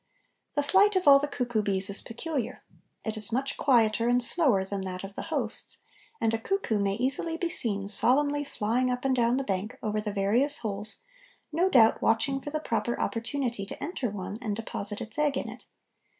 [0.55, 2.63] The flight of all the cuckoo bees is peculiar;
[3.05, 5.77] it is much quieter and slower than that of the hosts,
[6.19, 10.01] and a cuckoo may easily be seen solemnly flying up and down the bank, over
[10.01, 11.03] the various holes,
[11.51, 15.47] no doubt watching for the proper opportunity to enter one, and deposit its egg in
[15.47, 15.67] it.